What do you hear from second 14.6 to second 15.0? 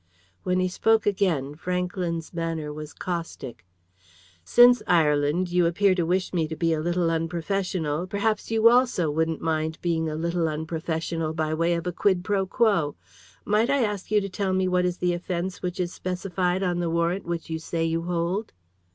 what is